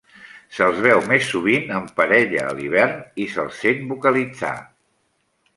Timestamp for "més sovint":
1.11-1.69